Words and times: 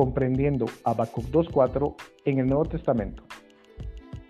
comprendiendo 0.00 0.64
Habacuc 0.84 1.26
2.4 1.26 1.94
en 2.24 2.38
el 2.38 2.46
Nuevo 2.46 2.64
Testamento. 2.64 3.22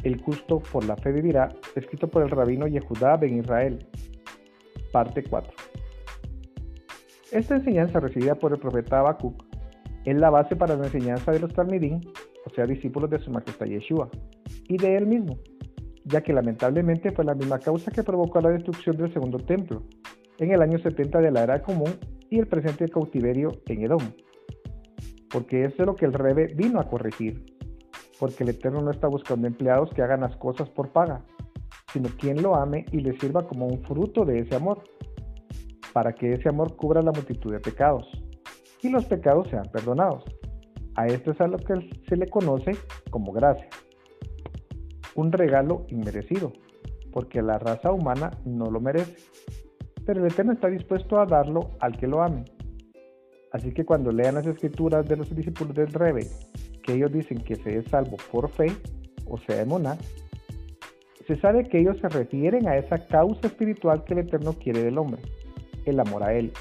El 0.03 0.21
justo 0.21 0.59
por 0.59 0.85
la 0.85 0.97
fe 0.97 1.13
vivirá, 1.13 1.49
escrito 1.77 2.09
por 2.09 2.25
el 2.25 2.31
rabino 2.31 2.67
Yehudá 2.67 3.17
ben 3.17 3.39
Israel, 3.39 3.87
parte 4.91 5.23
4. 5.23 5.53
Esta 7.31 7.55
enseñanza 7.55 8.01
recibida 8.01 8.35
por 8.35 8.53
el 8.53 8.59
profeta 8.59 8.99
Habacuc 8.99 9.45
es 10.05 10.17
la 10.17 10.31
base 10.31 10.57
para 10.57 10.75
la 10.75 10.87
enseñanza 10.87 11.31
de 11.31 11.39
los 11.39 11.53
Talmidim, 11.53 12.01
o 12.45 12.51
sea, 12.51 12.67
discípulos 12.67 13.09
de 13.09 13.21
su 13.21 13.31
majestad 13.31 13.67
Yeshua, 13.67 14.11
y 14.67 14.77
de 14.77 14.97
él 14.97 15.07
mismo, 15.07 15.39
ya 16.05 16.21
que 16.21 16.33
lamentablemente 16.33 17.13
fue 17.13 17.25
la 17.25 17.37
misma 17.37 17.61
causa 17.61 17.93
que 17.93 18.03
provocó 18.03 18.41
la 18.41 18.51
destrucción 18.51 18.97
del 18.97 19.13
segundo 19.13 19.39
templo, 19.39 19.85
en 20.41 20.51
el 20.51 20.63
año 20.63 20.81
70 20.81 21.21
de 21.21 21.31
la 21.31 21.45
era 21.45 21.63
común 21.63 21.93
y 22.29 22.41
el 22.41 22.49
presente 22.49 22.89
cautiverio 22.89 23.53
en 23.67 23.85
Edom. 23.85 24.03
Porque 25.31 25.65
eso 25.65 25.77
es 25.79 25.87
lo 25.87 25.97
que 25.97 26.07
el 26.07 26.13
Rebe 26.13 26.55
vino 26.55 26.81
a 26.81 26.89
corregir, 26.89 27.45
porque 28.19 28.45
el 28.45 28.51
Eterno 28.51 28.81
no 28.83 28.91
está 28.91 29.09
buscando 29.09 29.47
empleados 29.47 29.91
que 29.95 30.03
hagan 30.03 30.21
las 30.21 30.37
cosas 30.37 30.69
por 30.71 30.91
paga, 30.91 31.25
sino 31.93 32.09
quien 32.19 32.43
lo 32.43 32.57
ame 32.57 32.85
y 32.93 33.01
le 33.01 33.19
sirva 33.19 33.47
como 33.47 33.67
un 33.67 33.83
fruto 33.85 34.25
de 34.25 34.41
ese 34.41 34.57
amor, 34.57 34.83
para 35.93 36.13
que 36.13 36.33
ese 36.35 36.49
amor 36.49 36.77
cubra 36.77 37.03
la 37.03 37.13
multitud 37.13 37.53
de 37.53 37.61
pecados 37.61 38.07
y 38.83 38.89
los 38.89 39.05
pecados 39.07 39.49
sean 39.49 39.65
perdonados. 39.73 40.25
A 40.97 41.07
esto 41.07 41.31
es 41.33 41.41
a 41.41 41.47
lo 41.47 41.59
que 41.59 41.89
se 42.09 42.17
le 42.17 42.29
conoce 42.29 42.73
como 43.11 43.33
gracia. 43.33 43.69
Un 45.15 45.33
regalo 45.33 45.87
inmerecido, 45.89 46.53
porque 47.13 47.43
la 47.43 47.59
raza 47.59 47.93
humana 47.93 48.31
no 48.45 48.71
lo 48.71 48.81
merece 48.81 49.17
pero 50.11 50.27
el 50.27 50.33
Eterno 50.33 50.53
está 50.53 50.69
dispuesto 50.69 51.21
a 51.21 51.25
darlo 51.27 51.71
al 51.79 51.97
que 51.97 52.09
lo 52.09 52.21
ame. 52.21 52.45
Así 53.53 53.73
que 53.73 53.85
cuando 53.85 54.13
lean 54.13 54.37
las 54.37 54.47
escrituras 54.47 55.09
de 55.09 55.17
los 55.17 55.35
discípulos 55.35 55.75
del 55.75 55.93
Rebe, 55.93 56.27
que 56.83 56.95
ellos 56.95 57.13
dicen 57.13 57.39
que 57.39 57.57
se 57.57 57.79
es 57.79 57.85
salvo 57.87 58.17
por 58.31 58.49
fe, 58.51 58.73
o 59.27 59.39
sea, 59.39 59.65
moná, 59.65 59.97
se 61.27 61.37
sabe 61.41 61.65
que 61.65 61.79
ellos 61.79 61.97
se 62.01 62.09
refieren 62.09 62.69
a 62.69 62.77
esa 62.77 63.07
causa 63.07 63.47
espiritual 63.47 64.05
que 64.05 64.15
el 64.15 64.21
Eterno 64.21 64.53
quiere 64.55 64.83
del 64.83 64.99
hombre, 64.99 65.23
el 65.85 66.01
amor 66.01 66.23
a 66.23 66.35
Él. 66.35 66.53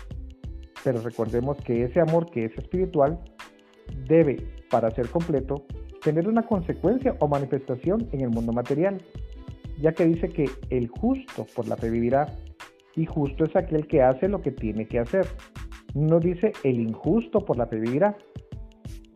Pero 0.84 1.02
recordemos 1.02 1.58
que 1.58 1.84
ese 1.84 2.00
amor 2.00 2.30
que 2.32 2.46
es 2.46 2.58
espiritual 2.58 3.20
debe, 4.08 4.38
para 4.70 4.92
ser 4.92 5.10
completo, 5.10 5.66
tener 6.04 6.28
una 6.28 6.44
consecuencia 6.44 7.16
o 7.20 7.28
manifestación 7.28 8.08
en 8.12 8.22
el 8.22 8.30
mundo 8.30 8.54
material, 8.54 9.02
ya 9.80 9.92
que 9.92 10.06
dice 10.06 10.30
que 10.30 10.50
el 10.70 10.88
justo 10.88 11.46
por 11.56 11.68
la 11.68 11.78
fe 11.78 11.90
vivirá 11.90 12.28
y 12.96 13.06
justo 13.06 13.46
es 13.46 13.56
aquel 13.56 13.88
que 13.88 14.02
hace 14.02 14.28
lo 14.28 14.42
que 14.42 14.52
tiene 14.52 14.88
que 14.88 15.00
hacer. 15.00 15.26
No 15.94 16.20
dice 16.20 16.52
el 16.64 16.80
injusto 16.80 17.44
por 17.44 17.58
la 17.58 17.68
fe 17.68 17.82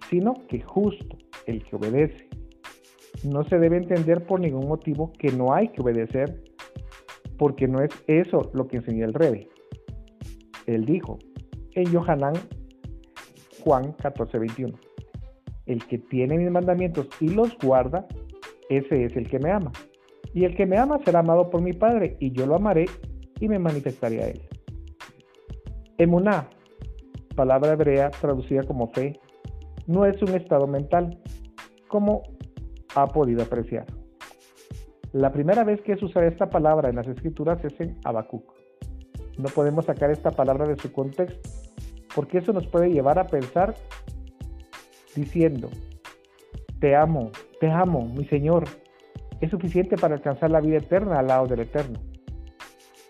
sino 0.10 0.34
que 0.48 0.62
justo, 0.62 1.18
el 1.48 1.64
que 1.64 1.76
obedece. 1.76 2.28
No 3.24 3.44
se 3.46 3.58
debe 3.58 3.78
entender 3.78 4.26
por 4.26 4.40
ningún 4.40 4.68
motivo 4.68 5.12
que 5.14 5.32
no 5.32 5.54
hay 5.54 5.70
que 5.70 5.82
obedecer, 5.82 6.44
porque 7.38 7.68
no 7.68 7.82
es 7.82 7.92
eso 8.08 8.52
lo 8.54 8.68
que 8.68 8.78
enseñó 8.78 9.06
el 9.06 9.14
rey. 9.14 9.48
Él 10.68 10.86
dijo 10.86 11.20
en 11.76 11.92
Yohanan 11.92 12.34
Juan 13.64 13.94
14:21, 13.98 14.78
el 15.66 15.86
que 15.86 15.98
tiene 15.98 16.38
mis 16.38 16.52
mandamientos 16.52 17.08
y 17.22 17.30
los 17.30 17.58
guarda, 17.58 18.06
ese 18.70 19.06
es 19.06 19.16
el 19.16 19.30
que 19.30 19.40
me 19.40 19.52
ama. 19.52 19.72
Y 20.34 20.46
el 20.46 20.56
que 20.56 20.66
me 20.66 20.78
ama 20.78 21.00
será 21.06 21.20
amado 21.20 21.50
por 21.50 21.62
mi 21.62 21.74
Padre, 21.74 22.18
y 22.20 22.32
yo 22.32 22.46
lo 22.46 22.56
amaré 22.56 22.86
y 23.40 23.48
me 23.48 23.60
manifestaré 23.60 24.22
a 24.22 24.28
él. 24.30 24.42
Emuná, 25.98 26.50
palabra 27.36 27.74
hebrea 27.74 28.10
traducida 28.10 28.64
como 28.64 28.92
fe, 28.92 29.20
no 29.88 30.06
es 30.06 30.22
un 30.22 30.36
estado 30.36 30.68
mental, 30.68 31.20
como 31.88 32.24
ha 32.96 33.08
podido 33.08 33.44
apreciar. 33.44 33.86
La 35.12 35.32
primera 35.32 35.64
vez 35.64 35.82
que 35.82 35.96
se 35.96 36.06
usa 36.06 36.26
esta 36.26 36.50
palabra 36.50 36.90
en 36.90 36.96
las 36.96 37.08
escrituras 37.08 37.64
es 37.64 37.80
en 37.80 37.98
Habacuc. 38.04 38.44
No 39.38 39.50
podemos 39.50 39.86
sacar 39.86 40.10
esta 40.12 40.32
palabra 40.32 40.68
de 40.68 40.78
su 40.78 40.92
contexto, 40.92 41.50
porque 42.16 42.40
eso 42.40 42.54
nos 42.54 42.68
puede 42.68 42.92
llevar 42.92 43.20
a 43.20 43.28
pensar 43.28 43.76
diciendo, 45.16 45.70
te 46.80 46.96
amo, 46.96 47.32
te 47.60 47.70
amo, 47.70 48.06
mi 48.06 48.26
Señor, 48.26 48.64
es 49.42 49.52
suficiente 49.52 49.98
para 49.98 50.16
alcanzar 50.16 50.50
la 50.52 50.62
vida 50.62 50.78
eterna 50.78 51.20
al 51.20 51.28
lado 51.28 51.48
del 51.48 51.62
Eterno 51.62 52.00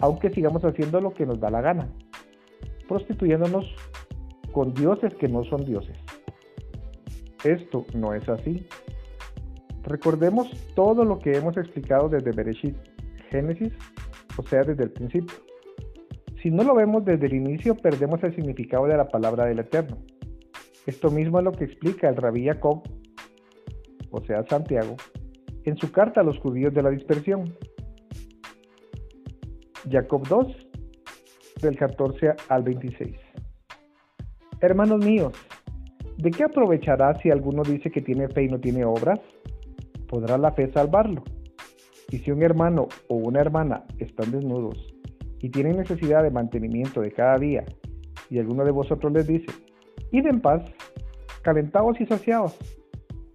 aunque 0.04 0.32
sigamos 0.32 0.66
haciendo 0.66 1.00
lo 1.00 1.14
que 1.14 1.26
nos 1.26 1.40
da 1.40 1.50
la 1.50 1.62
gana, 1.62 1.88
prostituyéndonos 2.90 3.74
con 4.54 4.74
dioses 4.74 5.14
que 5.16 5.28
no 5.28 5.44
son 5.44 5.66
dioses. 5.66 5.98
Esto 7.44 7.86
no 7.94 8.14
es 8.14 8.28
así. 8.30 8.66
Recordemos 9.84 10.50
todo 10.76 11.04
lo 11.04 11.20
que 11.20 11.36
hemos 11.36 11.58
explicado 11.58 12.08
desde 12.08 12.32
Bereshit, 12.32 12.78
Génesis, 13.30 13.74
o 14.38 14.44
sea, 14.44 14.64
desde 14.64 14.84
el 14.84 14.92
principio. 14.92 15.36
Si 16.42 16.50
no 16.50 16.64
lo 16.64 16.76
vemos 16.76 17.04
desde 17.04 17.26
el 17.26 17.34
inicio, 17.34 17.76
perdemos 17.76 18.24
el 18.24 18.34
significado 18.36 18.86
de 18.86 18.96
la 18.96 19.08
palabra 19.08 19.46
del 19.46 19.60
Eterno. 19.60 19.98
Esto 20.86 21.12
mismo 21.12 21.40
es 21.40 21.46
lo 21.46 21.52
que 21.52 21.66
explica 21.66 22.10
el 22.10 22.16
rabí 22.16 22.46
Jacob, 22.46 22.84
o 24.12 24.22
sea, 24.26 24.46
Santiago, 24.48 24.96
en 25.66 25.78
su 25.78 25.92
carta 25.92 26.22
a 26.22 26.24
los 26.24 26.38
judíos 26.40 26.74
de 26.74 26.84
la 26.84 26.90
dispersión, 26.90 27.54
Jacob 29.90 30.28
2, 30.28 30.48
del 31.62 31.78
14 31.78 32.34
al 32.50 32.64
26. 32.64 33.23
Hermanos 34.64 35.04
míos, 35.04 35.34
¿de 36.20 36.32
qué 36.32 36.46
aprovechará 36.46 37.20
si 37.22 37.30
alguno 37.30 37.64
dice 37.64 37.92
que 37.92 38.02
tiene 38.02 38.30
fe 38.30 38.44
y 38.44 38.48
no 38.48 38.62
tiene 38.62 38.86
obras? 38.86 39.20
¿Podrá 40.08 40.38
la 40.38 40.54
fe 40.54 40.72
salvarlo? 40.72 41.22
Y 42.12 42.20
si 42.20 42.32
un 42.32 42.42
hermano 42.42 42.88
o 43.10 43.16
una 43.16 43.42
hermana 43.42 43.84
están 44.00 44.32
desnudos 44.32 44.96
y 45.40 45.50
tienen 45.50 45.76
necesidad 45.76 46.24
de 46.24 46.32
mantenimiento 46.32 47.02
de 47.02 47.12
cada 47.12 47.38
día, 47.40 47.66
y 48.30 48.40
alguno 48.40 48.64
de 48.64 48.72
vosotros 48.72 49.12
les 49.12 49.28
dice, 49.28 49.52
id 50.14 50.28
en 50.28 50.40
paz, 50.40 50.64
calentados 51.42 52.00
y 52.00 52.06
saciados, 52.06 52.58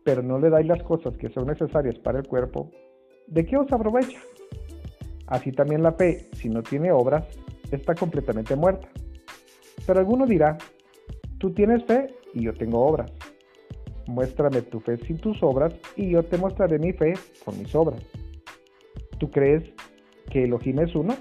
pero 0.04 0.22
no 0.22 0.38
le 0.38 0.48
dais 0.48 0.66
las 0.66 0.82
cosas 0.82 1.14
que 1.18 1.28
son 1.28 1.48
necesarias 1.48 1.98
para 1.98 2.20
el 2.20 2.26
cuerpo, 2.26 2.70
¿de 3.26 3.44
qué 3.44 3.58
os 3.58 3.70
aprovecha? 3.70 4.18
Así 5.26 5.52
también 5.52 5.82
la 5.82 5.92
fe, 5.92 6.30
si 6.32 6.48
no 6.48 6.62
tiene 6.62 6.90
obras, 6.90 7.26
está 7.70 7.94
completamente 7.94 8.56
muerta. 8.56 8.88
Pero 9.86 10.00
alguno 10.00 10.24
dirá, 10.24 10.56
tú 11.38 11.52
tienes 11.52 11.84
fe 11.84 12.14
y 12.34 12.44
yo 12.44 12.54
tengo 12.54 12.80
obras. 12.80 13.10
Muéstrame 14.06 14.62
tu 14.62 14.80
fe 14.80 14.96
sin 14.98 15.18
tus 15.18 15.42
obras 15.42 15.74
y 15.96 16.10
yo 16.10 16.22
te 16.22 16.38
mostraré 16.38 16.78
mi 16.78 16.92
fe 16.92 17.14
con 17.44 17.58
mis 17.58 17.74
obras. 17.74 18.02
¿Tú 19.18 19.30
crees 19.30 19.64
que 20.30 20.44
Elohim 20.44 20.80
es 20.80 20.94
uno? 20.94 21.14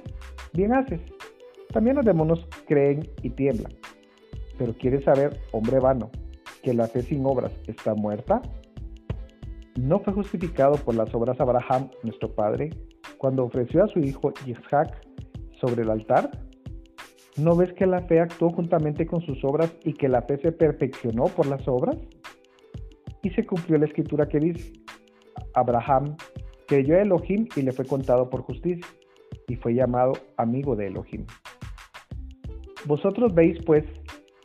Bien 0.54 0.74
haces. 0.74 1.02
También 1.74 1.98
los 1.98 2.06
demonios 2.06 2.48
creen 2.68 3.08
y 3.24 3.30
tiemblan. 3.30 3.74
Pero 4.58 4.74
¿quieres 4.74 5.04
saber, 5.04 5.40
hombre 5.52 5.80
vano, 5.80 6.10
que 6.64 6.74
la 6.74 6.88
fe 6.88 7.02
sin 7.04 7.26
obras 7.26 7.52
está 7.68 7.94
muerta? 7.94 8.42
¿No 9.76 10.00
fue 10.00 10.14
justificado 10.14 10.76
por 10.76 10.96
las 10.96 11.14
obras 11.14 11.40
Abraham, 11.40 11.90
nuestro 12.04 12.34
padre, 12.34 12.72
cuando 13.18 13.44
ofreció 13.44 13.84
a 13.84 13.88
su 13.88 14.00
hijo 14.00 14.34
Isaac 14.46 15.06
sobre 15.60 15.84
el 15.84 15.92
altar? 15.92 16.32
¿No 17.38 17.56
ves 17.56 17.72
que 17.74 17.86
la 17.86 18.02
fe 18.02 18.20
actuó 18.20 18.50
juntamente 18.50 19.06
con 19.06 19.22
sus 19.22 19.44
obras 19.44 19.72
y 19.84 19.94
que 19.94 20.08
la 20.08 20.24
fe 20.24 20.38
se 20.40 20.52
perfeccionó 20.52 21.26
por 21.26 21.46
las 21.46 21.68
obras? 21.68 21.96
Y 23.22 23.30
se 23.30 23.46
cumplió 23.46 23.78
la 23.78 23.86
escritura 23.86 24.28
que 24.28 24.40
dice, 24.40 24.74
Abraham 25.54 26.16
creyó 26.68 26.96
a 26.96 27.02
Elohim 27.02 27.48
y 27.56 27.62
le 27.62 27.72
fue 27.72 27.86
contado 27.86 28.30
por 28.30 28.42
justicia, 28.42 28.86
y 29.48 29.56
fue 29.56 29.76
llamado 29.76 30.14
amigo 30.38 30.76
de 30.76 30.88
Elohim. 30.88 31.26
Vosotros 32.86 33.34
veis, 33.34 33.60
pues, 33.66 33.86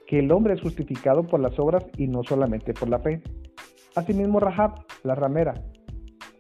que 0.07 0.19
el 0.19 0.31
hombre 0.31 0.55
es 0.55 0.61
justificado 0.61 1.27
por 1.27 1.41
las 1.41 1.59
obras 1.59 1.85
y 1.97 2.07
no 2.09 2.23
solamente 2.23 2.75
por 2.75 2.89
la 2.89 2.99
fe. 2.99 3.23
Asimismo, 3.95 4.39
Rahab, 4.39 4.85
la 5.03 5.15
ramera, 5.15 5.55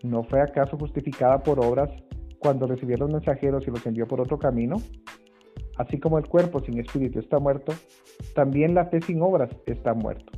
¿no 0.03 0.25
fue 0.25 0.41
acaso 0.41 0.76
justificada 0.76 1.43
por 1.43 1.65
obras 1.65 1.91
cuando 2.38 2.67
recibió 2.67 2.97
los 2.99 3.11
mensajeros 3.11 3.67
y 3.67 3.71
los 3.71 3.87
envió 3.87 4.06
por 4.06 4.21
otro 4.21 4.38
camino? 4.38 4.76
Así 5.79 5.99
como 5.99 6.19
el 6.19 6.27
cuerpo 6.27 6.61
sin 6.61 6.79
espíritu 6.79 7.19
está 7.19 7.39
muerto, 7.39 7.73
también 8.35 8.75
la 8.75 8.87
fe 8.87 9.01
sin 9.01 9.23
obras 9.23 9.51
está 9.67 9.95
muerto. 9.95 10.33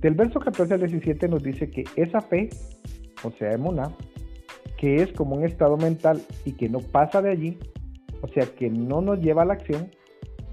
Del 0.00 0.14
verso 0.14 0.40
14 0.40 0.74
al 0.74 0.80
17 0.80 1.28
nos 1.28 1.42
dice 1.42 1.70
que 1.70 1.84
esa 1.96 2.20
fe, 2.20 2.48
o 3.22 3.30
sea, 3.32 3.52
emuna, 3.52 3.94
que 4.78 4.96
es 4.96 5.12
como 5.12 5.36
un 5.36 5.44
estado 5.44 5.76
mental 5.76 6.22
y 6.44 6.52
que 6.52 6.68
no 6.68 6.80
pasa 6.80 7.20
de 7.20 7.30
allí, 7.30 7.58
o 8.22 8.28
sea, 8.28 8.46
que 8.46 8.70
no 8.70 9.00
nos 9.00 9.20
lleva 9.20 9.42
a 9.42 9.44
la 9.44 9.54
acción, 9.54 9.90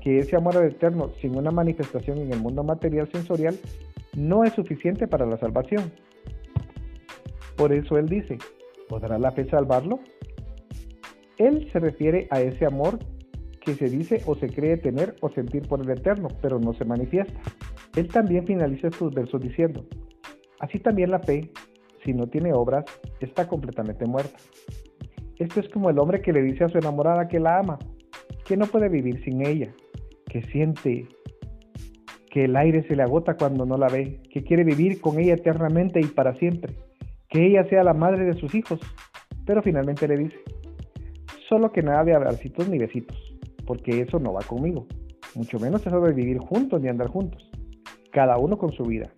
que 0.01 0.19
ese 0.19 0.35
amor 0.35 0.55
eterno 0.63 1.11
sin 1.21 1.37
una 1.37 1.51
manifestación 1.51 2.19
en 2.19 2.33
el 2.33 2.39
mundo 2.39 2.63
material 2.63 3.09
sensorial 3.11 3.57
no 4.15 4.43
es 4.43 4.53
suficiente 4.53 5.07
para 5.07 5.25
la 5.25 5.37
salvación. 5.37 5.91
Por 7.55 7.73
eso 7.73 7.97
él 7.97 8.07
dice, 8.07 8.37
¿Podrá 8.87 9.19
la 9.19 9.31
fe 9.31 9.45
salvarlo? 9.49 9.99
Él 11.37 11.69
se 11.71 11.79
refiere 11.79 12.27
a 12.31 12.41
ese 12.41 12.65
amor 12.65 12.99
que 13.61 13.75
se 13.75 13.89
dice 13.89 14.21
o 14.25 14.35
se 14.35 14.47
cree 14.47 14.77
tener 14.77 15.15
o 15.21 15.29
sentir 15.29 15.67
por 15.67 15.81
el 15.81 15.89
Eterno, 15.89 16.29
pero 16.41 16.59
no 16.59 16.73
se 16.73 16.85
manifiesta. 16.85 17.39
Él 17.95 18.07
también 18.07 18.45
finaliza 18.45 18.87
estos 18.87 19.13
versos 19.13 19.41
diciendo, 19.41 19.85
así 20.59 20.79
también 20.79 21.11
la 21.11 21.19
fe, 21.19 21.51
si 22.03 22.13
no 22.13 22.27
tiene 22.27 22.53
obras, 22.53 22.85
está 23.19 23.47
completamente 23.47 24.05
muerta. 24.05 24.37
Esto 25.37 25.59
es 25.59 25.69
como 25.69 25.89
el 25.89 25.99
hombre 25.99 26.21
que 26.21 26.33
le 26.33 26.41
dice 26.41 26.63
a 26.63 26.69
su 26.69 26.77
enamorada 26.77 27.27
que 27.27 27.39
la 27.39 27.59
ama, 27.59 27.77
que 28.45 28.57
no 28.57 28.65
puede 28.65 28.89
vivir 28.89 29.23
sin 29.23 29.45
ella, 29.45 29.71
que 30.25 30.41
siente 30.43 31.07
que 32.31 32.45
el 32.45 32.55
aire 32.55 32.83
se 32.87 32.95
le 32.95 33.03
agota 33.03 33.35
cuando 33.35 33.65
no 33.65 33.77
la 33.77 33.87
ve, 33.87 34.21
que 34.31 34.43
quiere 34.43 34.63
vivir 34.63 35.01
con 35.01 35.19
ella 35.19 35.33
eternamente 35.33 35.99
y 35.99 36.05
para 36.05 36.33
siempre, 36.35 36.73
que 37.29 37.45
ella 37.45 37.67
sea 37.69 37.83
la 37.83 37.93
madre 37.93 38.25
de 38.25 38.39
sus 38.39 38.55
hijos, 38.55 38.79
pero 39.45 39.61
finalmente 39.61 40.07
le 40.07 40.17
dice, 40.17 40.37
solo 41.47 41.71
que 41.71 41.81
nada 41.81 42.03
de 42.03 42.13
abracitos 42.13 42.67
ni 42.69 42.77
besitos, 42.77 43.17
porque 43.65 44.01
eso 44.01 44.19
no 44.19 44.33
va 44.33 44.41
conmigo, 44.41 44.87
mucho 45.35 45.59
menos 45.59 45.85
eso 45.85 45.99
de 46.01 46.13
vivir 46.13 46.39
juntos 46.39 46.81
ni 46.81 46.87
andar 46.87 47.07
juntos, 47.07 47.49
cada 48.11 48.37
uno 48.37 48.57
con 48.57 48.71
su 48.71 48.83
vida. 48.83 49.09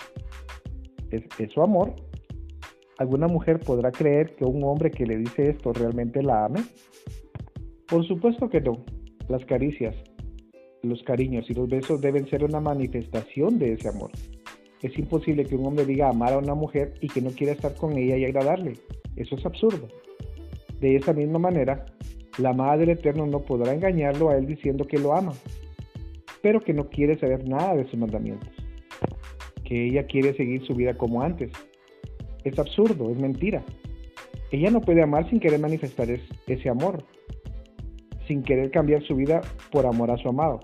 ¿Es, 1.11 1.23
¿Es 1.39 1.51
su 1.51 1.61
amor 1.61 1.95
¿Alguna 2.99 3.29
mujer 3.29 3.61
podrá 3.61 3.93
creer 3.93 4.35
que 4.35 4.43
un 4.43 4.61
hombre 4.65 4.91
que 4.91 5.05
le 5.05 5.15
dice 5.15 5.51
esto 5.51 5.71
realmente 5.71 6.21
la 6.21 6.43
ame? 6.43 6.59
Por 7.87 8.05
supuesto 8.05 8.49
que 8.49 8.59
no. 8.59 8.83
Las 9.29 9.45
caricias, 9.45 9.95
los 10.83 11.01
cariños 11.03 11.49
y 11.49 11.53
los 11.53 11.69
besos 11.69 12.01
deben 12.01 12.29
ser 12.29 12.43
una 12.43 12.59
manifestación 12.59 13.57
de 13.57 13.71
ese 13.71 13.87
amor. 13.87 14.11
Es 14.81 14.99
imposible 14.99 15.45
que 15.45 15.55
un 15.55 15.67
hombre 15.67 15.85
diga 15.85 16.09
amar 16.09 16.33
a 16.33 16.39
una 16.39 16.55
mujer 16.55 16.93
y 16.99 17.07
que 17.07 17.21
no 17.21 17.29
quiera 17.29 17.53
estar 17.53 17.73
con 17.73 17.97
ella 17.97 18.17
y 18.17 18.25
agradarle. 18.25 18.73
Eso 19.15 19.35
es 19.35 19.45
absurdo. 19.45 19.87
De 20.81 20.97
esa 20.97 21.13
misma 21.13 21.39
manera, 21.39 21.85
la 22.39 22.51
amada 22.51 22.77
del 22.77 22.89
Eterno 22.89 23.25
no 23.25 23.41
podrá 23.41 23.73
engañarlo 23.73 24.29
a 24.29 24.37
él 24.37 24.47
diciendo 24.47 24.85
que 24.85 24.97
lo 24.97 25.13
ama, 25.13 25.33
pero 26.41 26.61
que 26.61 26.73
no 26.73 26.89
quiere 26.89 27.19
saber 27.19 27.47
nada 27.47 27.75
de 27.75 27.85
sus 27.89 27.99
mandamientos, 27.99 28.49
que 29.63 29.87
ella 29.87 30.03
quiere 30.05 30.33
seguir 30.35 30.65
su 30.65 30.73
vida 30.73 30.93
como 30.95 31.21
antes, 31.21 31.51
es 32.43 32.57
absurdo, 32.57 33.11
es 33.11 33.17
mentira. 33.17 33.63
Ella 34.51 34.71
no 34.71 34.81
puede 34.81 35.03
amar 35.03 35.29
sin 35.29 35.39
querer 35.39 35.59
manifestar 35.59 36.07
ese 36.47 36.69
amor, 36.69 37.03
sin 38.27 38.41
querer 38.41 38.71
cambiar 38.71 39.03
su 39.03 39.15
vida 39.15 39.41
por 39.71 39.85
amor 39.85 40.09
a 40.11 40.17
su 40.17 40.29
amado, 40.29 40.59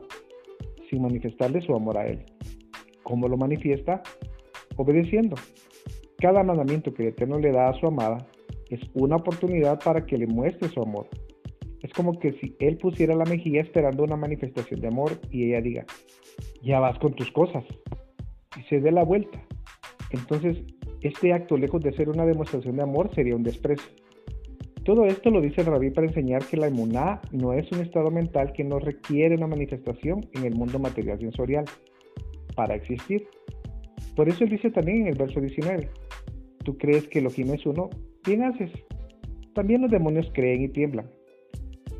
sin 0.90 1.02
manifestarle 1.02 1.62
su 1.62 1.76
amor 1.76 1.98
a 1.98 2.08
él. 2.08 2.20
¿Cómo 3.04 3.28
lo 3.28 3.38
manifiesta? 3.38 4.02
Obedeciendo. 4.78 5.36
Cada 6.18 6.44
mandamiento 6.44 6.94
que 6.94 7.04
el 7.04 7.10
Eterno 7.10 7.38
le 7.38 7.52
da 7.52 7.70
a 7.70 7.80
su 7.80 7.86
amada 7.86 8.26
es 8.70 8.80
una 8.94 9.18
oportunidad 9.18 9.80
para 9.84 10.06
que 10.06 10.18
le 10.18 10.26
muestre 10.26 10.70
su 10.70 10.82
amor. 10.82 11.08
Es 11.86 11.94
como 11.94 12.18
que 12.20 12.34
si 12.34 12.56
él 12.60 12.78
pusiera 12.78 13.14
la 13.14 13.26
mejilla 13.26 13.62
esperando 13.62 14.04
una 14.04 14.16
manifestación 14.16 14.82
de 14.82 14.88
amor 14.88 15.12
y 15.30 15.46
ella 15.46 15.62
diga, 15.62 15.86
ya 16.64 16.80
vas 16.80 16.98
con 16.98 17.14
tus 17.14 17.32
cosas, 17.32 17.64
y 18.58 18.64
se 18.64 18.80
dé 18.80 18.92
la 18.92 19.04
vuelta. 19.04 19.40
Entonces 20.10 20.58
este 21.02 21.32
acto, 21.32 21.58
lejos 21.58 21.84
de 21.84 21.94
ser 21.94 22.10
una 22.10 22.26
demostración 22.26 22.78
de 22.78 22.82
amor, 22.82 23.14
sería 23.14 23.36
un 23.36 23.44
desprecio. 23.44 23.88
Todo 24.84 25.06
esto 25.06 25.30
lo 25.30 25.42
dice 25.42 25.62
el 25.62 25.68
rabí 25.68 25.92
para 25.92 26.08
enseñar 26.08 26.44
que 26.46 26.58
la 26.58 26.66
emuná 26.66 27.22
no 27.32 27.54
es 27.54 27.72
un 27.72 27.82
estado 27.82 28.10
mental 28.10 28.52
que 28.54 28.64
no 28.64 28.80
requiere 28.80 29.36
una 29.36 29.46
manifestación 29.46 30.28
en 30.34 30.46
el 30.46 30.56
mundo 30.56 30.80
material 30.80 31.20
sensorial 31.20 31.66
para 32.56 32.74
existir. 32.74 33.28
Por 34.16 34.28
eso 34.28 34.44
él 34.44 34.50
dice 34.50 34.72
también 34.72 35.02
en 35.02 35.08
el 35.10 35.18
verso 35.20 35.40
19, 35.40 35.88
tú 36.64 36.76
crees 36.80 37.08
que 37.10 37.20
Elohim 37.20 37.54
es 37.54 37.64
uno, 37.68 37.92
bien 38.26 38.42
haces. 38.42 38.72
También 39.54 39.84
los 39.84 39.92
demonios 39.92 40.32
creen 40.34 40.64
y 40.64 40.70
tiemblan. 40.70 41.08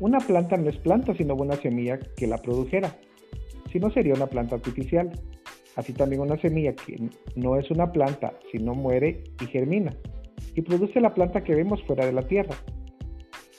Una 0.00 0.18
planta 0.18 0.56
no 0.56 0.68
es 0.68 0.76
planta 0.76 1.14
sino 1.14 1.34
una 1.34 1.56
semilla 1.56 1.98
que 2.16 2.26
la 2.26 2.38
produjera, 2.38 2.96
si 3.72 3.80
no 3.80 3.90
sería 3.90 4.14
una 4.14 4.26
planta 4.26 4.56
artificial. 4.56 5.10
Así 5.76 5.92
también 5.92 6.22
una 6.22 6.40
semilla 6.40 6.74
que 6.74 7.10
no 7.34 7.56
es 7.56 7.70
una 7.70 7.92
planta, 7.92 8.32
sino 8.50 8.74
muere 8.74 9.24
y 9.42 9.46
germina, 9.46 9.94
y 10.54 10.62
produce 10.62 11.00
la 11.00 11.12
planta 11.12 11.44
que 11.44 11.54
vemos 11.54 11.82
fuera 11.82 12.06
de 12.06 12.12
la 12.12 12.22
tierra. 12.22 12.56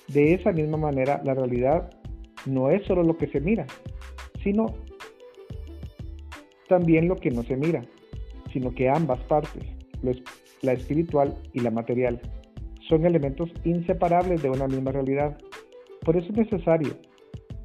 De 0.07 0.33
esa 0.33 0.51
misma 0.51 0.77
manera, 0.77 1.21
la 1.23 1.35
realidad 1.35 1.91
no 2.47 2.71
es 2.71 2.83
solo 2.87 3.03
lo 3.03 3.17
que 3.17 3.27
se 3.27 3.39
mira, 3.39 3.67
sino 4.43 4.73
también 6.67 7.07
lo 7.07 7.17
que 7.17 7.29
no 7.29 7.43
se 7.43 7.55
mira, 7.55 7.83
sino 8.51 8.73
que 8.73 8.89
ambas 8.89 9.19
partes, 9.25 9.63
la 10.61 10.73
espiritual 10.73 11.35
y 11.53 11.59
la 11.59 11.71
material, 11.71 12.19
son 12.89 13.05
elementos 13.05 13.51
inseparables 13.63 14.41
de 14.41 14.49
una 14.49 14.67
misma 14.67 14.91
realidad. 14.91 15.37
Por 16.07 16.15
eso 16.15 16.31
es 16.31 16.37
necesario, 16.37 16.93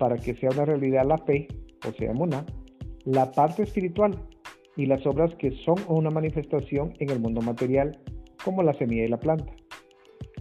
para 0.01 0.17
que 0.17 0.35
sea 0.35 0.51
una 0.51 0.65
realidad 0.65 1.05
la 1.07 1.17
fe, 1.19 1.47
o 1.89 1.93
sea, 1.93 2.13
Muna, 2.13 2.45
la 3.05 3.31
parte 3.31 3.63
espiritual 3.63 4.19
y 4.77 4.87
las 4.87 5.07
obras 5.07 5.33
que 5.37 5.53
son 5.65 5.77
una 5.87 6.11
manifestación 6.11 6.93
en 6.99 7.11
el 7.11 7.21
mundo 7.21 7.41
material, 7.41 8.01
como 8.45 8.65
la 8.65 8.73
semilla 8.73 9.05
y 9.05 9.09
la 9.09 9.21
planta. 9.21 9.53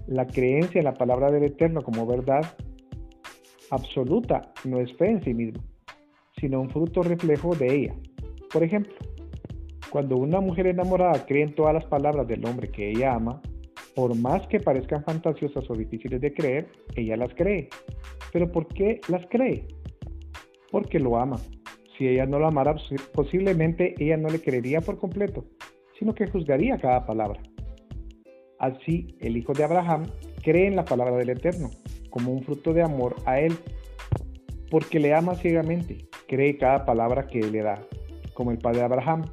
La 0.08 0.26
creencia 0.26 0.80
en 0.80 0.86
la 0.86 0.96
palabra 0.96 1.30
del 1.30 1.44
Eterno 1.44 1.84
como 1.84 2.08
verdad 2.08 2.42
absoluta 3.70 4.52
no 4.66 4.80
es 4.80 4.92
fe 4.98 5.12
en 5.12 5.24
sí 5.24 5.36
mismo, 5.36 5.62
sino 6.40 6.60
un 6.60 6.72
fruto 6.72 7.04
reflejo 7.04 7.54
de 7.54 7.68
ella. 7.72 7.96
Por 8.52 8.64
ejemplo, 8.64 8.96
cuando 9.92 10.18
una 10.18 10.42
mujer 10.42 10.66
enamorada 10.66 11.24
cree 11.28 11.44
en 11.44 11.54
todas 11.54 11.76
las 11.76 11.86
palabras 11.86 12.28
del 12.28 12.44
hombre 12.48 12.72
que 12.72 12.90
ella 12.90 13.14
ama, 13.14 13.44
por 13.96 14.16
más 14.16 14.48
que 14.48 14.60
parezcan 14.60 15.04
fantasiosas 15.04 15.70
o 15.70 15.74
difíciles 15.76 16.22
de 16.22 16.34
creer, 16.34 16.68
ella 16.96 17.18
las 17.18 17.34
cree. 17.34 17.70
¿Pero 18.32 18.52
por 18.52 18.68
qué 18.68 19.02
las 19.10 19.26
cree? 19.28 19.68
Porque 20.72 21.00
lo 21.00 21.18
ama 21.18 21.38
si 21.98 22.08
ella 22.08 22.26
no 22.26 22.40
lo 22.40 22.48
amara, 22.48 22.76
posiblemente 23.14 23.94
ella 24.00 24.18
no 24.18 24.30
le 24.30 24.42
creería 24.42 24.82
por 24.82 24.98
completo, 24.98 25.46
sino 26.00 26.16
que 26.16 26.28
juzgaría 26.28 26.80
cada 26.80 27.06
palabra. 27.06 27.40
Así, 28.58 29.16
el 29.20 29.38
hijo 29.38 29.54
de 29.54 29.64
Abraham 29.64 30.08
cree 30.44 30.68
en 30.68 30.76
la 30.76 30.86
palabra 30.86 31.18
del 31.18 31.30
Eterno 31.30 31.70
como 32.10 32.32
un 32.32 32.44
fruto 32.44 32.74
de 32.74 32.82
amor 32.84 33.16
a 33.26 33.40
él, 33.40 33.54
porque 34.70 35.00
le 35.00 35.14
ama 35.14 35.36
ciegamente, 35.36 36.06
cree 36.28 36.58
cada 36.58 36.86
palabra 36.86 37.28
que 37.28 37.40
le 37.40 37.62
da, 37.62 37.82
como 38.34 38.52
el 38.52 38.58
padre 38.58 38.82
Abraham, 38.82 39.26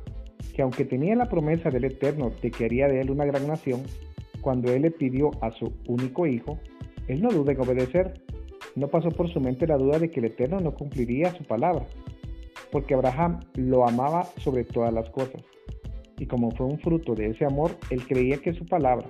que 0.54 0.62
aunque 0.62 0.84
tenía 0.84 1.14
la 1.16 1.28
promesa 1.28 1.70
del 1.70 1.84
Eterno 1.84 2.30
de 2.42 2.50
que 2.50 2.64
haría 2.64 2.88
de 2.88 3.00
él 3.00 3.10
una 3.10 3.24
gran 3.24 3.46
nación, 3.46 3.82
cuando 4.40 4.72
él 4.72 4.82
le 4.82 4.90
pidió 4.90 5.30
a 5.42 5.50
su 5.52 5.72
único 5.86 6.26
hijo, 6.26 6.58
él 7.06 7.22
no 7.22 7.30
duda 7.30 7.52
en 7.52 7.60
obedecer. 7.60 8.22
No 8.76 8.88
pasó 8.88 9.10
por 9.10 9.32
su 9.32 9.40
mente 9.40 9.66
la 9.66 9.76
duda 9.76 9.98
de 9.98 10.10
que 10.10 10.20
el 10.20 10.26
Eterno 10.26 10.60
no 10.60 10.74
cumpliría 10.74 11.34
su 11.34 11.44
palabra, 11.44 11.86
porque 12.70 12.94
Abraham 12.94 13.40
lo 13.54 13.86
amaba 13.86 14.24
sobre 14.38 14.64
todas 14.64 14.92
las 14.92 15.08
cosas. 15.10 15.42
Y 16.18 16.26
como 16.26 16.50
fue 16.52 16.66
un 16.66 16.78
fruto 16.80 17.14
de 17.14 17.28
ese 17.30 17.44
amor, 17.44 17.72
él 17.90 18.06
creía 18.06 18.38
que 18.38 18.52
su 18.52 18.66
palabra 18.66 19.08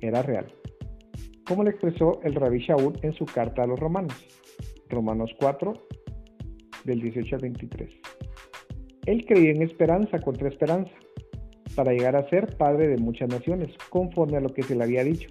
era 0.00 0.22
real. 0.22 0.46
Como 1.46 1.64
le 1.64 1.70
expresó 1.70 2.20
el 2.22 2.34
rabí 2.34 2.58
Shaul 2.58 2.98
en 3.02 3.12
su 3.14 3.24
carta 3.24 3.62
a 3.62 3.66
los 3.66 3.78
romanos, 3.80 4.14
Romanos 4.90 5.30
4, 5.40 5.72
del 6.84 7.00
18 7.00 7.36
al 7.36 7.42
23. 7.42 7.90
Él 9.06 9.24
creía 9.26 9.50
en 9.52 9.62
esperanza 9.62 10.18
contra 10.20 10.48
esperanza, 10.48 10.92
para 11.78 11.92
llegar 11.92 12.16
a 12.16 12.28
ser 12.28 12.56
padre 12.56 12.88
de 12.88 12.96
muchas 12.96 13.28
naciones, 13.28 13.70
conforme 13.88 14.36
a 14.36 14.40
lo 14.40 14.52
que 14.52 14.64
se 14.64 14.74
le 14.74 14.82
había 14.82 15.04
dicho. 15.04 15.30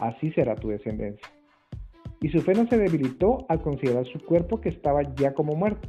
Así 0.00 0.32
será 0.32 0.56
tu 0.56 0.68
descendencia. 0.68 1.28
Y 2.22 2.30
su 2.30 2.40
fe 2.40 2.54
no 2.54 2.66
se 2.66 2.78
debilitó 2.78 3.44
al 3.50 3.60
considerar 3.60 4.06
su 4.06 4.18
cuerpo 4.20 4.58
que 4.58 4.70
estaba 4.70 5.02
ya 5.16 5.34
como 5.34 5.54
muerto, 5.54 5.86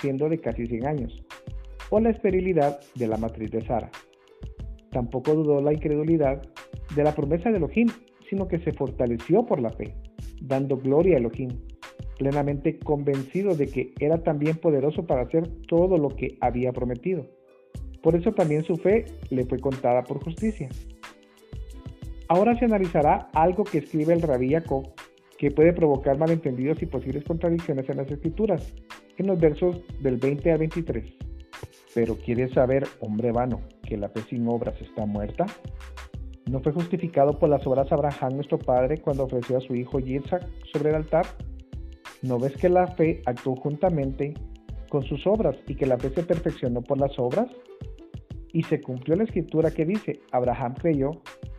siendo 0.00 0.28
de 0.28 0.38
casi 0.38 0.68
100 0.68 0.86
años, 0.86 1.26
o 1.90 1.98
la 1.98 2.10
esterilidad 2.10 2.78
de 2.94 3.08
la 3.08 3.16
matriz 3.16 3.50
de 3.50 3.66
Sara. 3.66 3.90
Tampoco 4.92 5.34
dudó 5.34 5.60
la 5.60 5.72
incredulidad 5.72 6.40
de 6.94 7.02
la 7.02 7.12
promesa 7.12 7.50
de 7.50 7.56
Elohim, 7.56 7.88
sino 8.30 8.46
que 8.46 8.60
se 8.60 8.74
fortaleció 8.74 9.44
por 9.44 9.60
la 9.60 9.70
fe, 9.70 9.96
dando 10.40 10.76
gloria 10.76 11.16
a 11.16 11.18
Elohim, 11.18 11.48
plenamente 12.16 12.78
convencido 12.78 13.56
de 13.56 13.66
que 13.66 13.92
era 13.98 14.22
también 14.22 14.56
poderoso 14.58 15.04
para 15.04 15.22
hacer 15.22 15.48
todo 15.66 15.98
lo 15.98 16.10
que 16.10 16.38
había 16.40 16.72
prometido. 16.72 17.26
Por 18.06 18.14
eso 18.14 18.30
también 18.30 18.62
su 18.62 18.76
fe 18.76 19.04
le 19.30 19.44
fue 19.46 19.58
contada 19.58 20.04
por 20.04 20.22
justicia. 20.22 20.68
Ahora 22.28 22.56
se 22.56 22.66
analizará 22.66 23.30
algo 23.34 23.64
que 23.64 23.78
escribe 23.78 24.14
el 24.14 24.22
rabí 24.22 24.54
que 25.36 25.50
puede 25.50 25.72
provocar 25.72 26.16
malentendidos 26.16 26.80
y 26.80 26.86
posibles 26.86 27.24
contradicciones 27.24 27.88
en 27.88 27.96
las 27.96 28.08
escrituras, 28.08 28.72
en 29.16 29.26
los 29.26 29.40
versos 29.40 29.80
del 29.98 30.18
20 30.18 30.52
a 30.52 30.56
23. 30.56 31.04
Pero 31.96 32.14
¿quieres 32.14 32.52
saber, 32.52 32.84
hombre 33.00 33.32
vano, 33.32 33.62
que 33.82 33.96
la 33.96 34.08
fe 34.10 34.20
sin 34.30 34.46
obras 34.46 34.80
está 34.80 35.04
muerta? 35.04 35.44
¿No 36.48 36.60
fue 36.60 36.70
justificado 36.70 37.36
por 37.40 37.48
las 37.48 37.66
obras 37.66 37.90
Abraham 37.90 38.36
nuestro 38.36 38.60
padre 38.60 39.00
cuando 39.00 39.24
ofreció 39.24 39.56
a 39.56 39.62
su 39.62 39.74
hijo 39.74 39.98
Isaac 39.98 40.46
sobre 40.72 40.90
el 40.90 40.94
altar? 40.94 41.26
¿No 42.22 42.38
ves 42.38 42.56
que 42.56 42.68
la 42.68 42.86
fe 42.86 43.20
actuó 43.26 43.56
juntamente 43.56 44.32
con 44.90 45.02
sus 45.02 45.26
obras 45.26 45.56
y 45.66 45.74
que 45.74 45.86
la 45.86 45.98
fe 45.98 46.10
se 46.10 46.22
perfeccionó 46.22 46.82
por 46.82 47.00
las 47.00 47.18
obras? 47.18 47.48
Y 48.56 48.62
se 48.62 48.80
cumplió 48.80 49.16
la 49.16 49.24
escritura 49.24 49.70
que 49.70 49.84
dice, 49.84 50.18
Abraham 50.32 50.76
creyó 50.80 51.10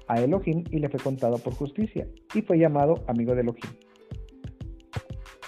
a 0.07 0.19
Elohim 0.19 0.63
y 0.71 0.79
le 0.79 0.89
fue 0.89 0.99
contado 0.99 1.37
por 1.37 1.53
justicia 1.53 2.07
y 2.33 2.41
fue 2.41 2.57
llamado 2.57 3.03
amigo 3.05 3.35
de 3.35 3.41
Elohim. 3.41 3.69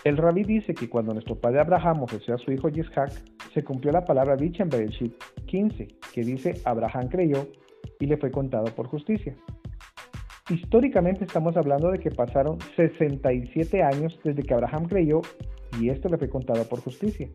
El 0.04 0.18
rabí 0.18 0.44
dice 0.44 0.76
que 0.76 0.88
cuando 0.88 1.12
nuestro 1.12 1.40
padre 1.40 1.62
Abraham 1.62 2.04
ofreció 2.04 2.36
a 2.36 2.38
su 2.38 2.52
hijo 2.52 2.70
Yitzhak 2.70 3.12
se 3.52 3.64
cumplió 3.64 3.92
la 3.92 4.06
palabra 4.06 4.36
dicha 4.36 4.62
en 4.62 4.70
Bereshit 4.70 5.12
15, 5.48 5.88
que 6.14 6.22
dice, 6.22 6.54
Abraham 6.66 7.08
creyó 7.10 7.48
y 8.00 8.06
le 8.06 8.18
fue 8.18 8.30
contado 8.30 8.66
por 8.76 8.86
justicia. 8.86 9.36
Históricamente 10.52 11.26
estamos 11.26 11.58
hablando 11.58 11.90
de 11.90 11.98
que 11.98 12.12
pasaron 12.12 12.60
67 12.76 13.82
años 13.82 14.20
desde 14.24 14.44
que 14.44 14.54
Abraham 14.54 14.86
creyó 14.86 15.22
y 15.82 15.90
esto 15.90 16.10
le 16.10 16.20
fue 16.20 16.30
contado 16.30 16.64
por 16.70 16.80
justicia, 16.82 17.28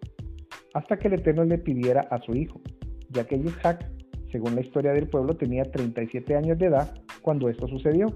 hasta 0.72 0.98
que 0.98 1.08
el 1.08 1.14
Eterno 1.14 1.42
le 1.42 1.58
pidiera 1.58 2.02
a 2.12 2.20
su 2.20 2.36
hijo, 2.36 2.60
ya 3.10 3.24
que 3.26 3.34
Isaac, 3.34 3.90
según 4.34 4.56
la 4.56 4.62
historia 4.62 4.92
del 4.92 5.06
pueblo, 5.06 5.36
tenía 5.36 5.62
37 5.62 6.34
años 6.34 6.58
de 6.58 6.66
edad 6.66 6.92
cuando 7.22 7.48
esto 7.48 7.68
sucedió, 7.68 8.08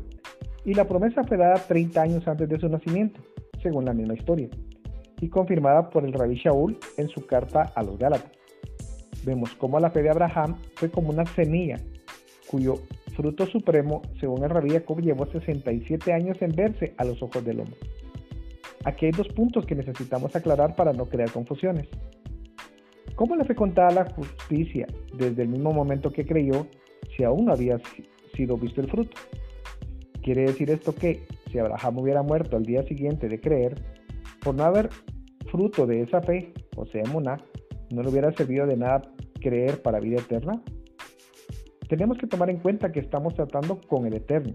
y 0.64 0.74
la 0.74 0.84
promesa 0.84 1.22
fue 1.22 1.36
dada 1.36 1.54
30 1.54 2.02
años 2.02 2.26
antes 2.26 2.48
de 2.48 2.58
su 2.58 2.68
nacimiento, 2.68 3.20
según 3.62 3.84
la 3.84 3.92
misma 3.92 4.14
historia, 4.14 4.48
y 5.20 5.28
confirmada 5.28 5.90
por 5.90 6.04
el 6.04 6.12
rabí 6.12 6.34
Shaul 6.34 6.76
en 6.96 7.08
su 7.08 7.24
carta 7.24 7.70
a 7.72 7.84
los 7.84 7.96
Gálatas. 8.00 8.32
Vemos 9.24 9.54
cómo 9.54 9.78
la 9.78 9.92
fe 9.92 10.02
de 10.02 10.10
Abraham 10.10 10.56
fue 10.74 10.90
como 10.90 11.10
una 11.10 11.24
semilla 11.24 11.76
cuyo 12.50 12.74
fruto 13.14 13.46
supremo, 13.46 14.02
según 14.18 14.42
el 14.42 14.50
rabí 14.50 14.70
Jacob, 14.70 15.00
llevó 15.00 15.24
67 15.24 16.12
años 16.12 16.36
en 16.42 16.50
verse 16.50 16.94
a 16.96 17.04
los 17.04 17.22
ojos 17.22 17.44
del 17.44 17.60
hombre. 17.60 17.78
Aquí 18.84 19.06
hay 19.06 19.12
dos 19.12 19.28
puntos 19.28 19.66
que 19.66 19.76
necesitamos 19.76 20.34
aclarar 20.34 20.74
para 20.74 20.92
no 20.92 21.06
crear 21.06 21.30
confusiones. 21.30 21.86
¿Cómo 23.18 23.36
le 23.36 23.44
fue 23.44 23.54
contada 23.54 23.90
la 23.90 24.10
justicia 24.12 24.86
desde 25.12 25.42
el 25.42 25.48
mismo 25.48 25.72
momento 25.72 26.10
que 26.10 26.24
creyó 26.24 26.66
si 27.14 27.24
aún 27.24 27.46
no 27.46 27.52
había 27.52 27.78
sido 28.34 28.56
visto 28.56 28.80
el 28.80 28.88
fruto? 28.88 29.16
Quiere 30.22 30.42
decir 30.42 30.70
esto 30.70 30.94
que 30.94 31.26
si 31.50 31.58
Abraham 31.58 31.98
hubiera 31.98 32.22
muerto 32.22 32.56
al 32.56 32.62
día 32.62 32.82
siguiente 32.84 33.28
de 33.28 33.40
creer, 33.40 33.74
por 34.40 34.54
no 34.54 34.62
haber 34.62 34.88
fruto 35.50 35.86
de 35.86 36.02
esa 36.02 36.22
fe, 36.22 36.54
o 36.76 36.86
sea, 36.86 37.02
Muná, 37.12 37.38
no 37.90 38.02
le 38.02 38.08
hubiera 38.08 38.32
servido 38.32 38.66
de 38.66 38.76
nada 38.76 39.02
creer 39.40 39.82
para 39.82 40.00
vida 40.00 40.20
eterna 40.20 40.62
tenemos 41.88 42.18
que 42.18 42.26
tomar 42.26 42.50
en 42.50 42.58
cuenta 42.58 42.92
que 42.92 43.00
estamos 43.00 43.34
tratando 43.34 43.80
con 43.88 44.06
el 44.06 44.14
Eterno, 44.14 44.54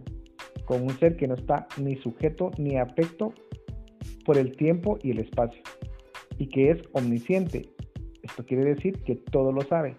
con 0.65 0.83
un 0.83 0.91
ser 0.99 1.17
que 1.17 1.27
no 1.27 1.33
está 1.33 1.67
ni 1.77 1.95
sujeto 1.97 2.51
ni 2.57 2.77
afecto 2.77 3.33
por 4.23 4.37
el 4.37 4.55
tiempo 4.55 4.97
y 5.01 5.11
el 5.11 5.19
espacio, 5.19 5.61
y 6.37 6.47
que 6.47 6.71
es 6.71 6.81
omnisciente. 6.93 7.69
Esto 8.23 8.45
quiere 8.45 8.73
decir 8.73 9.03
que 9.03 9.15
todo 9.15 9.51
lo 9.51 9.61
sabe. 9.61 9.95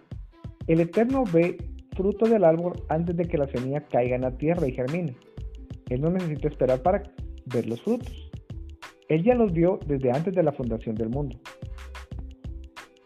El 0.67 0.81
Eterno 0.81 1.23
ve 1.31 1.57
fruto 1.95 2.27
del 2.27 2.43
árbol 2.43 2.73
antes 2.89 3.15
de 3.15 3.25
que 3.25 3.37
la 3.37 3.47
semilla 3.47 3.85
caiga 3.85 4.15
en 4.15 4.23
la 4.23 4.37
tierra 4.37 4.67
y 4.67 4.73
germine. 4.73 5.15
Él 5.89 6.01
no 6.01 6.09
necesita 6.09 6.47
esperar 6.47 6.81
para 6.81 7.03
ver 7.45 7.67
los 7.67 7.81
frutos. 7.81 8.31
Él 9.07 9.23
ya 9.23 9.35
los 9.35 9.53
vio 9.53 9.79
desde 9.85 10.11
antes 10.11 10.33
de 10.33 10.43
la 10.43 10.51
fundación 10.51 10.95
del 10.95 11.09
mundo. 11.09 11.39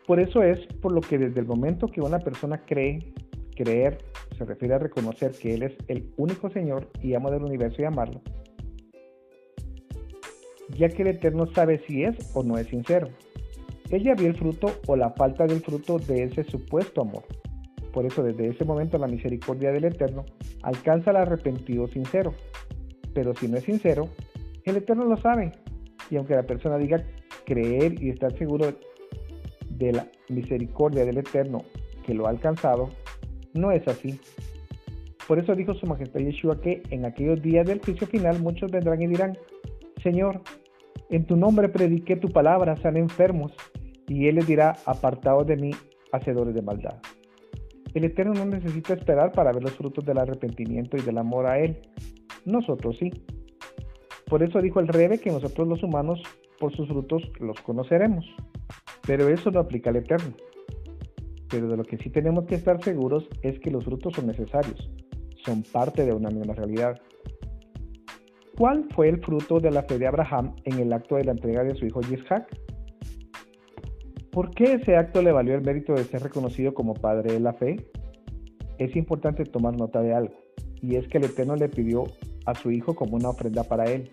Por 0.07 0.19
eso 0.19 0.41
es 0.41 0.65
por 0.81 0.91
lo 0.91 1.01
que 1.01 1.17
desde 1.17 1.39
el 1.39 1.45
momento 1.45 1.88
que 1.88 2.01
una 2.01 2.19
persona 2.19 2.65
cree, 2.65 3.13
creer 3.55 3.99
se 4.38 4.45
refiere 4.45 4.73
a 4.73 4.79
reconocer 4.79 5.33
que 5.33 5.53
Él 5.53 5.63
es 5.63 5.73
el 5.88 6.09
único 6.17 6.49
Señor 6.49 6.89
y 7.03 7.13
amo 7.13 7.29
del 7.29 7.43
universo 7.43 7.81
y 7.81 7.85
amarlo, 7.85 8.21
ya 10.77 10.88
que 10.88 11.01
el 11.01 11.09
Eterno 11.09 11.45
sabe 11.53 11.83
si 11.85 12.03
es 12.03 12.15
o 12.33 12.41
no 12.41 12.57
es 12.57 12.67
sincero. 12.67 13.09
Ella 13.91 14.13
vio 14.13 14.27
el 14.27 14.36
fruto 14.36 14.67
o 14.88 14.96
la 14.96 15.12
falta 15.12 15.46
del 15.46 15.62
fruto 15.62 15.98
de 15.98 16.24
ese 16.24 16.43
supuesto 16.43 17.01
amor. 17.01 17.24
Por 17.91 18.05
eso 18.05 18.22
desde 18.22 18.48
ese 18.48 18.65
momento 18.65 18.98
la 18.98 19.08
misericordia 19.08 19.72
del 19.72 19.86
Eterno 19.86 20.25
alcanza 20.62 21.10
al 21.10 21.17
arrepentido 21.17 21.88
sincero. 21.88 22.34
Pero 23.13 23.34
si 23.36 23.48
no 23.48 23.58
es 23.58 23.63
sincero, 23.63 24.10
el 24.65 24.77
Eterno 24.77 25.05
lo 25.05 25.17
sabe. 25.17 25.51
Y 26.12 26.17
aunque 26.17 26.36
la 26.36 26.43
persona 26.43 26.77
diga 26.77 27.03
creer 27.46 28.01
y 28.01 28.10
estar 28.10 28.38
seguro 28.38 28.74
de 29.69 29.91
la 29.91 30.08
misericordia 30.29 31.05
del 31.05 31.17
Eterno 31.17 31.63
que 32.05 32.13
lo 32.13 32.27
ha 32.27 32.29
alcanzado, 32.29 32.89
no 33.53 33.72
es 33.72 33.88
así. 33.88 34.19
Por 35.27 35.39
eso 35.39 35.55
dijo 35.55 35.74
su 35.74 35.86
majestad 35.86 36.19
Yeshua 36.19 36.60
que 36.60 36.81
en 36.89 37.05
aquellos 37.05 37.41
días 37.41 37.65
del 37.65 37.79
juicio 37.79 38.08
final 38.08 38.39
muchos 38.39 38.72
vendrán 38.72 39.01
y 39.01 39.08
dirán, 39.08 39.38
Señor, 40.01 40.41
en 41.10 41.25
tu 41.25 41.36
nombre 41.36 41.69
prediqué 41.69 42.15
tu 42.15 42.29
palabra, 42.29 42.75
sean 42.77 42.98
enfermos, 42.98 43.51
y 44.10 44.28
Él 44.28 44.36
les 44.36 44.48
dirá, 44.48 44.75
apartados 44.86 45.48
de 45.48 45.56
mí, 45.56 45.72
hacedores 46.12 46.54
de 46.54 46.62
maldad. 46.62 46.96
El 47.94 48.04
Eterno 48.04 48.34
no 48.34 48.46
necesita 48.46 48.94
esperar 48.94 49.32
para 49.32 49.54
ver 49.54 49.63
los 49.63 49.72
frutos 49.78 50.04
del 50.06 50.18
arrepentimiento 50.18 50.98
y 50.98 51.01
del 51.01 51.18
amor 51.18 51.48
a 51.48 51.60
Él. 51.60 51.78
Nosotros 52.44 52.98
sí. 53.00 53.10
Por 54.28 54.44
eso 54.44 54.62
dijo 54.62 54.82
el 54.82 54.89
Rebe 54.89 55.20
que 55.20 55.32
nosotros 55.32 55.66
los 55.68 55.82
humanos, 55.84 56.22
por 56.60 56.75
sus 56.75 56.89
frutos, 56.89 57.24
los 57.39 57.60
conoceremos. 57.62 58.25
Pero 59.08 59.30
eso 59.30 59.50
no 59.50 59.62
aplica 59.62 59.89
al 59.89 59.96
Eterno 59.96 60.34
pero 61.50 61.68
de 61.68 61.78
lo 61.78 61.84
que 61.84 61.98
sí 61.98 62.10
tenemos 62.10 62.46
que 62.46 62.56
estar 62.56 62.82
seguros 62.84 63.28
es 63.42 63.60
que 63.60 63.72
los 63.72 63.84
frutos 63.84 64.13
son 64.13 64.28
necesarios, 64.28 64.89
son 65.44 65.63
parte 65.63 66.06
de 66.06 66.13
una 66.13 66.30
misma 66.30 66.54
realidad. 66.54 67.00
¿Cuál 68.58 68.88
fue 68.94 69.10
el 69.10 69.24
fruto 69.24 69.60
de 69.60 69.72
la 69.72 69.84
fe 69.84 69.98
de 69.98 70.08
Abraham 70.08 70.56
en 70.66 70.80
el 70.80 70.94
acto 70.94 71.16
de 71.16 71.24
la 71.24 71.32
entrega 71.32 71.63
de 71.63 71.75
su 71.75 71.86
hijo 71.86 72.01
Yitzhak? 72.01 72.48
¿Por 74.39 74.51
qué 74.51 74.75
ese 74.75 74.96
acto 74.96 75.22
le 75.22 75.34
valió 75.34 75.53
el 75.53 75.63
mérito 75.63 75.93
de 75.93 76.05
ser 76.05 76.24
reconocido 76.24 76.74
como 76.74 76.93
padre 76.93 77.34
de 77.34 77.41
la 77.41 77.51
fe? 77.51 77.75
Es 78.77 78.96
importante 78.96 79.43
tomar 79.43 79.75
nota 79.75 80.00
de 80.00 80.13
algo, 80.13 80.34
y 80.81 80.96
es 80.96 81.05
que 81.10 81.17
el 81.17 81.25
Eterno 81.25 81.58
le 81.58 81.67
pidió 81.67 82.05
a 82.46 82.55
su 82.55 82.72
hijo 82.72 82.96
como 82.96 83.17
una 83.17 83.31
ofrenda 83.31 83.65
para 83.65 83.84
él. 83.91 84.10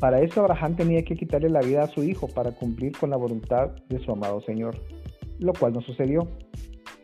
Para 0.00 0.22
eso 0.22 0.40
Abraham 0.40 0.76
tenía 0.76 1.04
que 1.04 1.16
quitarle 1.16 1.50
la 1.50 1.60
vida 1.60 1.82
a 1.82 1.88
su 1.88 2.02
hijo 2.02 2.28
para 2.28 2.52
cumplir 2.52 2.96
con 2.96 3.10
la 3.10 3.18
voluntad 3.18 3.72
de 3.90 3.98
su 3.98 4.10
amado 4.10 4.40
Señor, 4.40 4.74
lo 5.38 5.52
cual 5.52 5.74
no 5.74 5.82
sucedió 5.82 6.26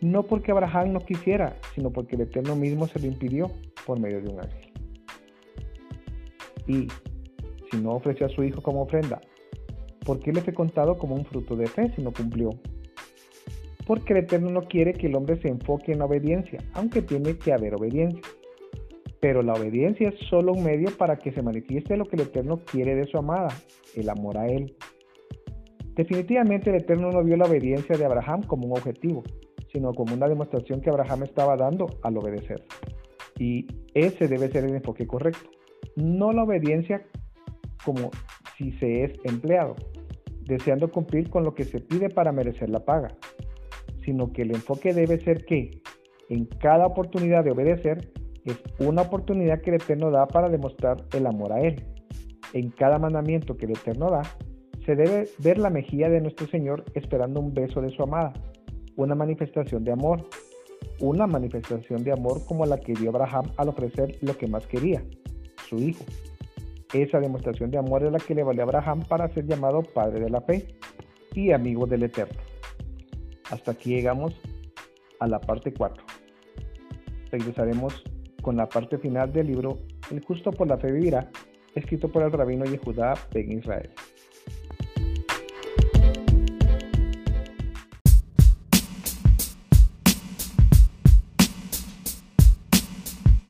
no 0.00 0.22
porque 0.22 0.50
Abraham 0.50 0.94
no 0.94 1.00
quisiera, 1.00 1.54
sino 1.74 1.90
porque 1.90 2.16
el 2.16 2.22
Eterno 2.22 2.56
mismo 2.56 2.86
se 2.86 2.98
lo 2.98 3.08
impidió 3.08 3.50
por 3.86 4.00
medio 4.00 4.22
de 4.22 4.28
un 4.30 4.40
ángel. 4.40 4.72
Y 6.66 6.88
si 7.70 7.76
no 7.76 7.90
ofreció 7.90 8.24
a 8.24 8.30
su 8.30 8.42
hijo 8.42 8.62
como 8.62 8.80
ofrenda, 8.80 9.20
¿por 10.08 10.20
qué 10.20 10.32
le 10.32 10.40
fue 10.40 10.54
contado 10.54 10.96
como 10.96 11.14
un 11.16 11.26
fruto 11.26 11.54
de 11.54 11.66
fe 11.66 11.92
si 11.94 12.00
no 12.00 12.14
cumplió? 12.14 12.48
Porque 13.86 14.14
el 14.14 14.20
Eterno 14.20 14.50
no 14.50 14.62
quiere 14.62 14.94
que 14.94 15.06
el 15.06 15.14
hombre 15.14 15.38
se 15.42 15.48
enfoque 15.48 15.92
en 15.92 15.98
la 15.98 16.06
obediencia, 16.06 16.64
aunque 16.72 17.02
tiene 17.02 17.36
que 17.36 17.52
haber 17.52 17.74
obediencia. 17.74 18.22
Pero 19.20 19.42
la 19.42 19.52
obediencia 19.52 20.08
es 20.08 20.14
solo 20.30 20.54
un 20.54 20.64
medio 20.64 20.96
para 20.96 21.18
que 21.18 21.30
se 21.32 21.42
manifieste 21.42 21.94
lo 21.98 22.06
que 22.06 22.16
el 22.16 22.22
Eterno 22.22 22.58
quiere 22.64 22.94
de 22.94 23.06
su 23.06 23.18
amada, 23.18 23.48
el 23.96 24.08
amor 24.08 24.38
a 24.38 24.46
Él. 24.46 24.74
Definitivamente 25.94 26.70
el 26.70 26.76
Eterno 26.76 27.10
no 27.10 27.22
vio 27.22 27.36
la 27.36 27.44
obediencia 27.44 27.98
de 27.98 28.06
Abraham 28.06 28.44
como 28.44 28.66
un 28.66 28.78
objetivo, 28.78 29.22
sino 29.70 29.92
como 29.92 30.14
una 30.14 30.26
demostración 30.26 30.80
que 30.80 30.88
Abraham 30.88 31.24
estaba 31.24 31.54
dando 31.58 31.84
al 32.02 32.16
obedecer. 32.16 32.64
Y 33.38 33.66
ese 33.92 34.26
debe 34.26 34.48
ser 34.48 34.64
el 34.64 34.74
enfoque 34.74 35.06
correcto. 35.06 35.50
No 35.96 36.32
la 36.32 36.44
obediencia 36.44 37.02
como 37.84 38.10
si 38.56 38.72
se 38.72 39.04
es 39.04 39.12
empleado, 39.24 39.76
deseando 40.48 40.90
cumplir 40.90 41.28
con 41.30 41.44
lo 41.44 41.54
que 41.54 41.64
se 41.64 41.78
pide 41.78 42.08
para 42.08 42.32
merecer 42.32 42.70
la 42.70 42.80
paga, 42.80 43.14
sino 44.04 44.32
que 44.32 44.42
el 44.42 44.52
enfoque 44.52 44.94
debe 44.94 45.18
ser 45.18 45.44
que 45.44 45.82
en 46.30 46.46
cada 46.46 46.86
oportunidad 46.86 47.44
de 47.44 47.52
obedecer 47.52 48.10
es 48.44 48.56
una 48.80 49.02
oportunidad 49.02 49.60
que 49.60 49.70
el 49.70 49.76
Eterno 49.76 50.10
da 50.10 50.26
para 50.26 50.48
demostrar 50.48 51.04
el 51.12 51.26
amor 51.26 51.52
a 51.52 51.60
Él. 51.60 51.84
En 52.54 52.70
cada 52.70 52.98
mandamiento 52.98 53.56
que 53.56 53.66
el 53.66 53.72
Eterno 53.72 54.10
da, 54.10 54.22
se 54.86 54.96
debe 54.96 55.28
ver 55.38 55.58
la 55.58 55.68
mejilla 55.68 56.08
de 56.08 56.22
nuestro 56.22 56.46
Señor 56.46 56.84
esperando 56.94 57.40
un 57.40 57.52
beso 57.52 57.82
de 57.82 57.90
su 57.90 58.02
amada, 58.02 58.32
una 58.96 59.14
manifestación 59.14 59.84
de 59.84 59.92
amor, 59.92 60.26
una 61.00 61.26
manifestación 61.26 62.02
de 62.04 62.12
amor 62.12 62.40
como 62.46 62.64
la 62.64 62.78
que 62.78 62.94
dio 62.94 63.10
Abraham 63.10 63.52
al 63.58 63.68
ofrecer 63.68 64.16
lo 64.22 64.36
que 64.38 64.46
más 64.46 64.66
quería, 64.66 65.04
su 65.68 65.76
hijo. 65.76 66.04
Esa 66.92 67.20
demostración 67.20 67.70
de 67.70 67.78
amor 67.78 68.02
es 68.02 68.12
la 68.12 68.18
que 68.18 68.34
le 68.34 68.42
valió 68.42 68.62
a 68.62 68.64
Abraham 68.64 69.04
para 69.08 69.28
ser 69.28 69.46
llamado 69.46 69.82
Padre 69.82 70.20
de 70.20 70.30
la 70.30 70.40
Fe 70.40 70.66
y 71.34 71.52
amigo 71.52 71.86
del 71.86 72.04
Eterno. 72.04 72.40
Hasta 73.50 73.72
aquí 73.72 73.90
llegamos 73.90 74.34
a 75.20 75.26
la 75.26 75.40
parte 75.40 75.72
4. 75.72 76.02
Regresaremos 77.30 78.02
con 78.42 78.56
la 78.56 78.68
parte 78.68 78.96
final 78.98 79.32
del 79.32 79.48
libro 79.48 79.78
El 80.10 80.24
justo 80.24 80.50
por 80.50 80.66
la 80.66 80.78
fe 80.78 80.90
vivirá, 80.90 81.30
escrito 81.74 82.08
por 82.08 82.22
el 82.22 82.32
rabino 82.32 82.64
Yehudá 82.64 83.14
Ben 83.32 83.52
Israel. 83.52 83.90